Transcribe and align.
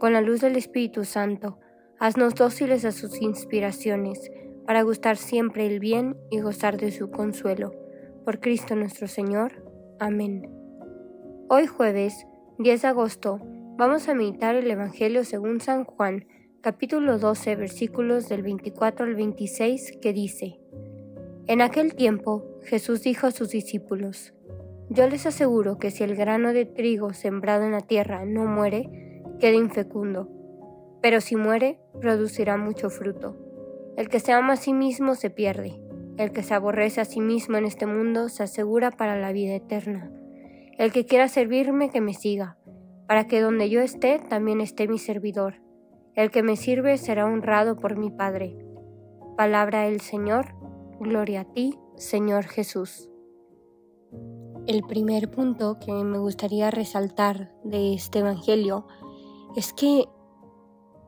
con 0.00 0.14
la 0.14 0.22
luz 0.22 0.40
del 0.40 0.56
Espíritu 0.56 1.04
Santo, 1.04 1.58
haznos 1.98 2.34
dóciles 2.34 2.86
a 2.86 2.90
sus 2.90 3.20
inspiraciones, 3.20 4.32
para 4.66 4.82
gustar 4.82 5.18
siempre 5.18 5.66
el 5.66 5.78
bien 5.78 6.16
y 6.30 6.40
gozar 6.40 6.78
de 6.78 6.90
su 6.90 7.10
consuelo. 7.10 7.72
Por 8.24 8.40
Cristo 8.40 8.74
nuestro 8.74 9.08
Señor. 9.08 9.62
Amén. 9.98 10.48
Hoy 11.50 11.66
jueves, 11.66 12.26
10 12.58 12.80
de 12.80 12.88
agosto, 12.88 13.40
vamos 13.76 14.08
a 14.08 14.14
meditar 14.14 14.54
el 14.54 14.70
Evangelio 14.70 15.22
según 15.22 15.60
San 15.60 15.84
Juan, 15.84 16.26
capítulo 16.62 17.18
12, 17.18 17.56
versículos 17.56 18.26
del 18.30 18.42
24 18.42 19.04
al 19.04 19.14
26, 19.14 19.98
que 20.00 20.14
dice, 20.14 20.60
En 21.46 21.60
aquel 21.60 21.94
tiempo 21.94 22.58
Jesús 22.62 23.02
dijo 23.02 23.26
a 23.26 23.32
sus 23.32 23.50
discípulos, 23.50 24.32
Yo 24.88 25.06
les 25.08 25.26
aseguro 25.26 25.78
que 25.78 25.90
si 25.90 26.04
el 26.04 26.16
grano 26.16 26.54
de 26.54 26.64
trigo 26.64 27.12
sembrado 27.12 27.64
en 27.64 27.72
la 27.72 27.82
tierra 27.82 28.24
no 28.24 28.46
muere, 28.46 28.99
queda 29.40 29.56
infecundo, 29.56 30.28
pero 31.02 31.20
si 31.20 31.34
muere, 31.34 31.80
producirá 32.00 32.56
mucho 32.56 32.90
fruto. 32.90 33.36
El 33.96 34.08
que 34.08 34.20
se 34.20 34.32
ama 34.32 34.52
a 34.52 34.56
sí 34.56 34.72
mismo 34.72 35.14
se 35.14 35.30
pierde, 35.30 35.80
el 36.16 36.32
que 36.32 36.42
se 36.42 36.54
aborrece 36.54 37.00
a 37.00 37.04
sí 37.04 37.20
mismo 37.20 37.56
en 37.56 37.64
este 37.64 37.86
mundo 37.86 38.28
se 38.28 38.42
asegura 38.42 38.90
para 38.90 39.18
la 39.18 39.32
vida 39.32 39.54
eterna. 39.54 40.12
El 40.78 40.92
que 40.92 41.06
quiera 41.06 41.28
servirme, 41.28 41.90
que 41.90 42.00
me 42.00 42.14
siga, 42.14 42.58
para 43.06 43.26
que 43.26 43.40
donde 43.40 43.70
yo 43.70 43.80
esté, 43.80 44.18
también 44.18 44.60
esté 44.60 44.86
mi 44.86 44.98
servidor. 44.98 45.54
El 46.14 46.30
que 46.30 46.42
me 46.42 46.56
sirve 46.56 46.98
será 46.98 47.26
honrado 47.26 47.76
por 47.76 47.96
mi 47.96 48.10
Padre. 48.10 48.56
Palabra 49.36 49.82
del 49.82 50.00
Señor, 50.00 50.54
gloria 51.00 51.40
a 51.40 51.52
ti, 51.52 51.78
Señor 51.96 52.44
Jesús. 52.44 53.10
El 54.66 54.82
primer 54.82 55.30
punto 55.30 55.78
que 55.84 55.92
me 55.92 56.18
gustaría 56.18 56.70
resaltar 56.70 57.50
de 57.64 57.94
este 57.94 58.18
Evangelio 58.18 58.86
es 59.56 59.72
que 59.72 60.08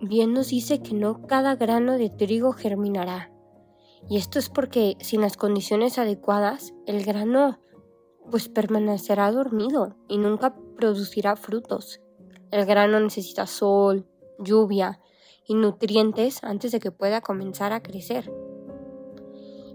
bien 0.01 0.33
nos 0.33 0.49
dice 0.49 0.83
que 0.83 0.95
no 0.95 1.23
cada 1.27 1.57
grano 1.57 1.99
de 1.99 2.11
trigo 2.11 2.53
germinará. 2.53 3.33
Y 4.09 4.17
esto 4.17 4.39
es 4.39 4.49
porque 4.49 4.97
sin 5.01 5.21
las 5.21 5.37
condiciones 5.37 5.99
adecuadas, 5.99 6.75
el 6.87 7.05
grano 7.05 7.61
pues 8.31 8.49
permanecerá 8.49 9.31
dormido 9.31 9.97
y 10.09 10.19
nunca 10.19 10.55
producirá 10.77 11.37
frutos. 11.37 12.01
El 12.51 12.67
grano 12.67 12.99
necesita 13.01 13.47
sol, 13.47 14.07
lluvia 14.39 15.01
y 15.47 15.55
nutrientes 15.55 16.43
antes 16.43 16.73
de 16.73 16.81
que 16.81 16.91
pueda 16.91 17.21
comenzar 17.21 17.73
a 17.73 17.83
crecer. 17.83 18.33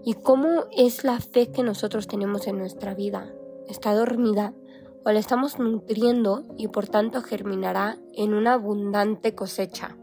¿Y 0.04 0.14
cómo 0.14 0.64
es 0.72 1.04
la 1.04 1.20
fe 1.20 1.50
que 1.50 1.62
nosotros 1.62 2.06
tenemos 2.06 2.46
en 2.46 2.58
nuestra 2.58 2.94
vida? 2.94 3.32
¿Está 3.66 3.94
dormida 3.94 4.54
o 5.04 5.10
la 5.10 5.18
estamos 5.18 5.58
nutriendo 5.58 6.42
y 6.56 6.68
por 6.68 6.88
tanto 6.88 7.22
germinará 7.22 7.96
en 8.14 8.34
una 8.34 8.54
abundante 8.54 9.34
cosecha. 9.34 9.96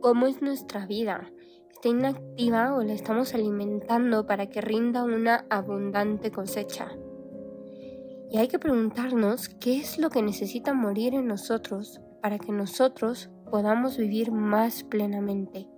¿Cómo 0.00 0.26
es 0.26 0.42
nuestra 0.42 0.86
vida? 0.86 1.30
¿Está 1.70 1.88
inactiva 1.88 2.74
o 2.74 2.82
la 2.82 2.92
estamos 2.92 3.34
alimentando 3.34 4.26
para 4.26 4.48
que 4.48 4.60
rinda 4.60 5.04
una 5.04 5.44
abundante 5.50 6.30
cosecha? 6.30 6.88
Y 8.30 8.38
hay 8.38 8.48
que 8.48 8.58
preguntarnos 8.58 9.48
qué 9.48 9.78
es 9.78 9.98
lo 9.98 10.08
que 10.10 10.22
necesita 10.22 10.72
morir 10.72 11.14
en 11.14 11.26
nosotros 11.26 12.00
para 12.22 12.38
que 12.38 12.52
nosotros 12.52 13.30
podamos 13.50 13.96
vivir 13.98 14.30
más 14.30 14.84
plenamente. 14.84 15.68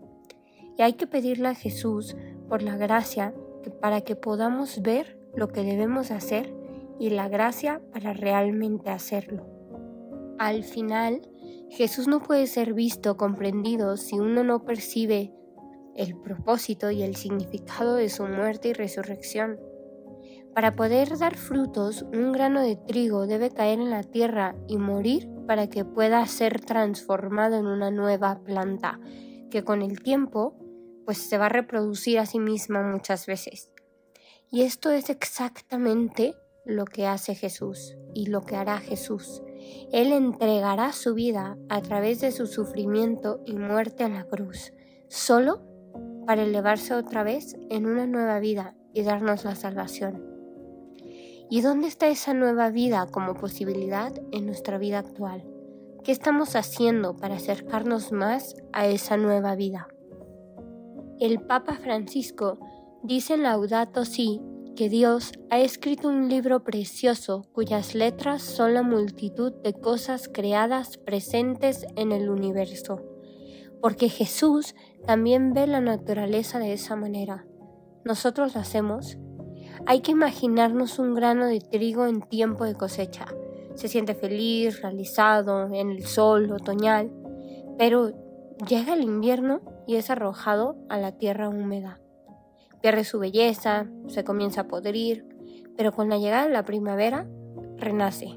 Y 0.77 0.83
hay 0.83 0.95
que 0.95 1.07
pedirle 1.07 1.49
a 1.49 1.55
Jesús 1.55 2.17
por 2.49 2.63
la 2.63 2.77
gracia 2.77 3.35
para 3.81 4.03
que 4.03 4.17
podamos 4.17 4.83
ver 4.83 5.19
lo 5.35 5.49
que 5.49 5.63
debemos 5.63 6.11
hacer 6.11 6.62
y 7.03 7.11
la 7.11 7.29
gracia 7.29 7.83
para 7.93 8.13
realmente 8.13 8.89
hacerlo. 8.89 9.45
Al 10.39 10.63
final, 10.63 11.29
Jesús 11.69 12.07
no 12.07 12.23
puede 12.23 12.47
ser 12.47 12.75
visto, 12.75 13.17
comprendido, 13.17 13.97
si 13.97 14.21
uno 14.21 14.45
no 14.45 14.65
percibe 14.65 15.35
el 15.97 16.17
propósito 16.17 16.93
y 16.93 17.03
el 17.03 17.17
significado 17.17 17.97
de 17.97 18.09
su 18.09 18.25
muerte 18.29 18.69
y 18.69 18.73
resurrección. 18.73 19.59
Para 20.55 20.77
poder 20.77 21.19
dar 21.19 21.37
frutos, 21.37 22.03
un 22.03 22.31
grano 22.31 22.63
de 22.63 22.77
trigo 22.77 23.27
debe 23.27 23.51
caer 23.51 23.81
en 23.81 23.91
la 23.91 24.05
tierra 24.05 24.55
y 24.69 24.79
morir 24.79 25.29
para 25.49 25.69
que 25.69 25.85
pueda 25.85 26.25
ser 26.27 26.61
transformado 26.61 27.57
en 27.57 27.67
una 27.67 27.91
nueva 27.91 28.45
planta, 28.45 29.01
que 29.51 29.65
con 29.65 29.83
el 29.83 30.01
tiempo 30.05 30.57
pues 31.05 31.19
se 31.19 31.37
va 31.37 31.47
a 31.47 31.49
reproducir 31.49 32.21
a 32.21 32.27
sí 32.27 32.39
misma 32.39 32.85
muchas 32.85 33.27
veces. 33.27 33.73
Y 34.53 34.63
esto 34.63 34.91
es 34.91 35.11
exactamente 35.11 36.37
lo 36.65 36.85
que 36.85 37.07
hace 37.07 37.35
Jesús 37.35 37.97
y 38.15 38.27
lo 38.27 38.43
que 38.43 38.57
hará 38.57 38.79
Jesús. 38.79 39.43
Él 39.93 40.13
entregará 40.13 40.93
su 40.93 41.15
vida 41.15 41.57
a 41.69 41.81
través 41.83 42.21
de 42.21 42.33
su 42.33 42.47
sufrimiento 42.47 43.41
y 43.47 43.55
muerte 43.55 44.05
a 44.05 44.09
la 44.09 44.25
cruz, 44.25 44.73
solo 45.09 45.63
para 46.27 46.43
elevarse 46.43 46.95
otra 46.95 47.23
vez 47.23 47.57
en 47.71 47.87
una 47.87 48.07
nueva 48.07 48.39
vida 48.39 48.75
y 48.95 49.03
darnos 49.03 49.45
la 49.45 49.55
salvación. 49.55 50.25
¿Y 51.51 51.61
dónde 51.61 51.89
está 51.89 52.09
esa 52.09 52.33
nueva 52.33 52.71
vida 52.71 53.07
como 53.11 53.35
posibilidad 53.35 54.13
en 54.31 54.47
nuestra 54.47 54.79
vida 54.79 55.01
actual? 55.01 55.45
¿Qué 56.03 56.11
estamos 56.11 56.57
haciendo 56.57 57.17
para 57.17 57.37
acercarnos 57.37 58.11
más 58.11 58.57
a 58.73 58.87
esa 58.87 59.17
nueva 59.17 59.55
vida? 59.55 59.89
El 61.21 61.41
Papa 61.41 61.77
Francisco 61.77 62.59
dice 63.03 63.35
en 63.35 63.43
Laudato 63.43 64.05
Si 64.05 64.41
que 64.77 64.89
Dios 64.89 65.33
ha 65.51 65.59
escrito 65.59 66.09
un 66.09 66.29
libro 66.29 66.65
precioso 66.65 67.45
cuyas 67.53 67.95
letras 67.95 68.43
son 68.43 68.75
la 68.75 68.83
multitud 68.83 69.53
de 69.53 69.75
cosas 69.75 70.29
creadas 70.33 70.97
presentes 70.97 71.87
en 71.97 72.11
el 72.13 72.31
universo, 72.31 73.03
porque 73.81 74.09
Jesús 74.09 74.75
también 75.07 75.53
ve 75.53 75.67
la 75.67 75.81
naturaleza 75.81 76.59
de 76.59 76.73
esa 76.73 76.97
manera. 76.97 77.47
Nosotros 78.05 78.55
lo 78.55 78.61
hacemos. 78.61 79.19
Hay 79.87 80.01
que 80.01 80.13
imaginarnos 80.13 80.99
un 80.99 81.15
grano 81.15 81.47
de 81.47 81.61
trigo 81.61 82.07
en 82.07 82.23
tiempo 82.23 82.65
de 82.65 82.75
cosecha. 82.75 83.27
Se 83.75 83.89
siente 83.89 84.15
feliz, 84.15 84.81
realizado, 84.81 85.67
en 85.73 85.91
el 85.91 86.07
sol 86.07 86.51
otoñal, 86.51 87.13
pero 87.79 88.13
llega 88.69 88.95
el 88.95 89.03
invierno 89.03 89.61
y 89.87 89.97
es 89.97 90.09
arrojado 90.09 90.77
a 90.89 90.99
la 90.99 91.13
tierra 91.13 91.49
húmeda 91.49 92.02
pierde 92.83 93.05
su 93.05 93.19
belleza, 93.19 93.87
se 94.09 94.25
comienza 94.25 94.63
a 94.63 94.69
podrir, 94.69 95.25
pero 95.77 95.93
con 95.93 96.09
la 96.09 96.19
llegada 96.19 96.47
de 96.47 96.53
la 96.53 96.65
primavera 96.65 97.27
renace. 97.77 98.37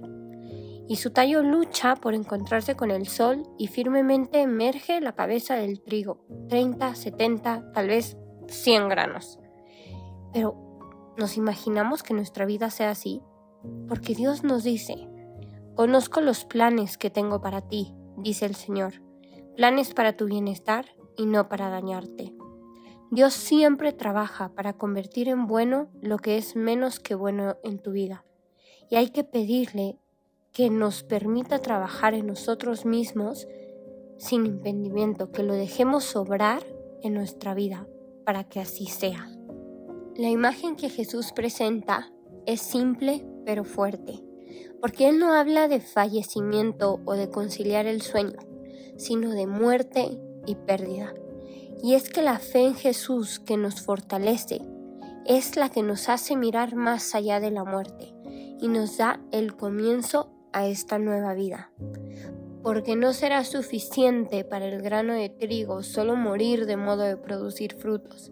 Y 0.87 0.97
su 0.97 1.11
tallo 1.11 1.41
lucha 1.41 1.95
por 1.95 2.13
encontrarse 2.13 2.75
con 2.75 2.91
el 2.91 3.07
sol 3.07 3.43
y 3.57 3.67
firmemente 3.67 4.41
emerge 4.41 5.01
la 5.01 5.13
cabeza 5.13 5.55
del 5.55 5.81
trigo, 5.81 6.23
30, 6.47 6.93
70, 6.93 7.71
tal 7.71 7.87
vez 7.87 8.17
100 8.47 8.87
granos. 8.87 9.39
Pero, 10.31 10.79
¿nos 11.17 11.37
imaginamos 11.37 12.03
que 12.03 12.13
nuestra 12.13 12.45
vida 12.45 12.69
sea 12.69 12.91
así? 12.91 13.23
Porque 13.87 14.13
Dios 14.13 14.43
nos 14.43 14.63
dice, 14.63 15.09
conozco 15.73 16.21
los 16.21 16.45
planes 16.45 16.99
que 16.99 17.09
tengo 17.09 17.41
para 17.41 17.61
ti, 17.61 17.95
dice 18.17 18.45
el 18.45 18.53
Señor, 18.53 19.01
planes 19.55 19.95
para 19.95 20.15
tu 20.15 20.25
bienestar 20.25 20.85
y 21.17 21.25
no 21.25 21.49
para 21.49 21.69
dañarte. 21.69 22.34
Dios 23.15 23.33
siempre 23.33 23.93
trabaja 23.93 24.49
para 24.49 24.73
convertir 24.73 25.29
en 25.29 25.47
bueno 25.47 25.87
lo 26.01 26.17
que 26.17 26.37
es 26.37 26.57
menos 26.57 26.99
que 26.99 27.15
bueno 27.15 27.55
en 27.63 27.79
tu 27.79 27.93
vida. 27.93 28.25
Y 28.89 28.97
hay 28.97 29.07
que 29.07 29.23
pedirle 29.23 29.97
que 30.51 30.69
nos 30.69 31.03
permita 31.03 31.59
trabajar 31.59 32.13
en 32.13 32.27
nosotros 32.27 32.85
mismos 32.85 33.47
sin 34.17 34.45
impedimento, 34.45 35.31
que 35.31 35.43
lo 35.43 35.53
dejemos 35.53 36.03
sobrar 36.03 36.63
en 37.03 37.13
nuestra 37.13 37.53
vida 37.53 37.87
para 38.25 38.43
que 38.43 38.59
así 38.59 38.87
sea. 38.87 39.29
La 40.17 40.27
imagen 40.27 40.75
que 40.75 40.89
Jesús 40.89 41.31
presenta 41.31 42.11
es 42.45 42.59
simple 42.59 43.25
pero 43.45 43.63
fuerte, 43.63 44.21
porque 44.81 45.07
Él 45.07 45.19
no 45.19 45.33
habla 45.33 45.69
de 45.69 45.79
fallecimiento 45.79 46.99
o 47.05 47.13
de 47.13 47.29
conciliar 47.29 47.85
el 47.85 48.01
sueño, 48.01 48.39
sino 48.97 49.31
de 49.31 49.47
muerte 49.47 50.19
y 50.45 50.55
pérdida. 50.55 51.13
Y 51.85 51.93
es 51.93 52.09
que 52.09 52.23
la 52.23 52.39
fe 52.39 52.65
en 52.65 52.73
Jesús 52.73 53.37
que 53.37 53.57
nos 53.57 53.83
fortalece 53.83 54.59
es 55.23 55.55
la 55.55 55.69
que 55.69 55.83
nos 55.83 56.09
hace 56.09 56.35
mirar 56.35 56.73
más 56.73 57.13
allá 57.13 57.39
de 57.39 57.51
la 57.51 57.63
muerte 57.63 58.11
y 58.59 58.69
nos 58.69 58.97
da 58.97 59.21
el 59.31 59.55
comienzo 59.55 60.33
a 60.51 60.65
esta 60.65 60.97
nueva 60.97 61.35
vida. 61.35 61.69
porque 62.63 62.95
no 62.95 63.13
será 63.13 63.43
suficiente 63.43 64.43
para 64.43 64.65
el 64.65 64.81
grano 64.81 65.13
de 65.13 65.29
trigo 65.29 65.83
solo 65.83 66.15
morir 66.15 66.65
de 66.65 66.75
modo 66.75 67.03
de 67.03 67.17
producir 67.17 67.75
frutos. 67.75 68.31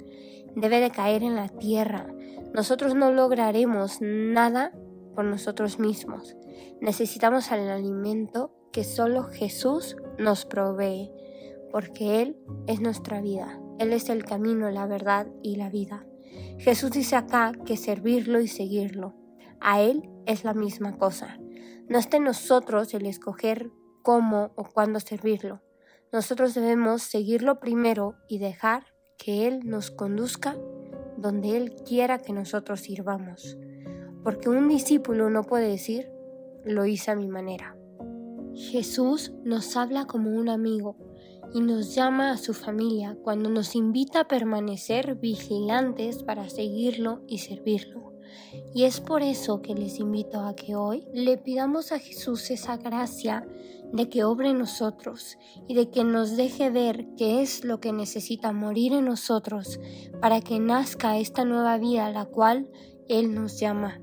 Debe 0.55 0.79
de 0.79 0.89
caer 0.89 1.21
en 1.21 1.35
la 1.35 1.49
tierra. 1.49 2.07
Nosotros 2.55 2.95
no 2.95 3.11
lograremos 3.11 3.99
nada 4.01 4.71
por 5.13 5.25
nosotros 5.25 5.77
mismos. 5.77 6.35
Necesitamos 6.81 7.51
el 7.51 7.69
alimento 7.69 8.51
que 8.71 8.83
solo 8.83 9.25
Jesús 9.25 9.95
nos 10.17 10.45
provee, 10.45 11.11
porque 11.73 12.21
Él 12.21 12.37
es 12.67 12.81
nuestra 12.81 13.19
vida. 13.19 13.59
Él 13.79 13.93
es 13.93 14.09
el 14.09 14.23
camino, 14.25 14.69
la 14.69 14.85
verdad 14.85 15.25
y 15.41 15.55
la 15.55 15.71
vida. 15.71 16.05
Jesús 16.59 16.91
dice 16.91 17.15
acá 17.15 17.51
que 17.65 17.77
servirlo 17.77 18.39
y 18.39 18.47
seguirlo. 18.47 19.15
A 19.59 19.81
Él 19.81 20.07
es 20.27 20.43
la 20.43 20.53
misma 20.53 20.99
cosa. 20.99 21.39
No 21.89 21.97
está 21.97 22.17
en 22.17 22.25
nosotros 22.25 22.93
el 22.93 23.07
escoger 23.07 23.71
cómo 24.03 24.51
o 24.55 24.65
cuándo 24.65 24.99
servirlo. 24.99 25.63
Nosotros 26.11 26.53
debemos 26.53 27.01
seguirlo 27.01 27.59
primero 27.59 28.17
y 28.29 28.37
dejar 28.37 28.85
que 29.17 29.47
Él 29.47 29.61
nos 29.65 29.89
conduzca 29.89 30.55
donde 31.17 31.57
Él 31.57 31.73
quiera 31.87 32.19
que 32.19 32.33
nosotros 32.33 32.81
sirvamos. 32.81 33.57
Porque 34.23 34.47
un 34.47 34.67
discípulo 34.67 35.31
no 35.31 35.41
puede 35.41 35.69
decir, 35.69 36.11
lo 36.65 36.85
hice 36.85 37.09
a 37.09 37.15
mi 37.15 37.27
manera. 37.27 37.75
Jesús 38.53 39.33
nos 39.43 39.75
habla 39.75 40.05
como 40.05 40.29
un 40.29 40.49
amigo 40.49 40.97
y 41.53 41.61
nos 41.61 41.95
llama 41.95 42.31
a 42.31 42.37
su 42.37 42.53
familia 42.53 43.17
cuando 43.23 43.49
nos 43.49 43.75
invita 43.75 44.21
a 44.21 44.27
permanecer 44.27 45.15
vigilantes 45.15 46.23
para 46.23 46.49
seguirlo 46.49 47.21
y 47.27 47.39
servirlo. 47.39 48.13
Y 48.73 48.83
es 48.83 48.99
por 48.99 49.21
eso 49.21 49.61
que 49.61 49.75
les 49.75 49.99
invito 49.99 50.41
a 50.41 50.55
que 50.55 50.75
hoy 50.75 51.05
le 51.13 51.37
pidamos 51.37 51.91
a 51.91 51.99
Jesús 51.99 52.49
esa 52.49 52.77
gracia 52.77 53.45
de 53.91 54.09
que 54.09 54.23
obre 54.23 54.49
en 54.49 54.57
nosotros 54.57 55.37
y 55.67 55.75
de 55.75 55.89
que 55.89 56.03
nos 56.03 56.35
deje 56.35 56.71
ver 56.71 57.07
qué 57.15 57.41
es 57.41 57.63
lo 57.63 57.79
que 57.79 57.93
necesita 57.93 58.51
morir 58.51 58.93
en 58.93 59.05
nosotros 59.05 59.79
para 60.19 60.41
que 60.41 60.59
nazca 60.59 61.17
esta 61.19 61.45
nueva 61.45 61.77
vida 61.77 62.07
a 62.07 62.11
la 62.11 62.25
cual 62.25 62.71
Él 63.07 63.35
nos 63.35 63.59
llama. 63.59 64.02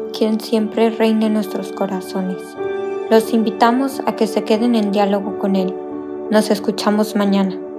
quien 0.11 0.39
siempre 0.39 0.89
reine 0.89 1.27
en 1.27 1.33
nuestros 1.33 1.71
corazones. 1.71 2.41
Los 3.09 3.33
invitamos 3.33 4.01
a 4.05 4.15
que 4.15 4.27
se 4.27 4.43
queden 4.43 4.75
en 4.75 4.91
diálogo 4.91 5.39
con 5.39 5.55
Él. 5.55 5.73
Nos 6.29 6.49
escuchamos 6.49 7.15
mañana. 7.15 7.70